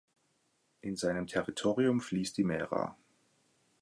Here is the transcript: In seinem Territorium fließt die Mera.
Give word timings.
In 0.79 0.95
seinem 0.95 1.27
Territorium 1.27 2.01
fließt 2.01 2.35
die 2.35 2.43
Mera. 2.43 2.97